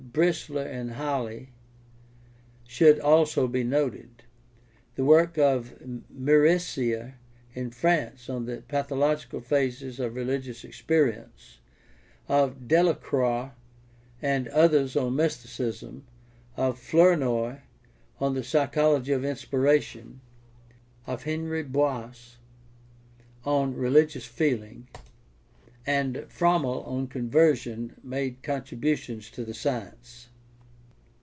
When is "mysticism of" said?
15.15-16.77